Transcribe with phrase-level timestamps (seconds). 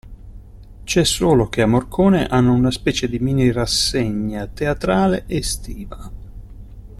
[0.83, 6.11] C'è solo che a Morcone hanno una specie di minirassegna teatrale estiva.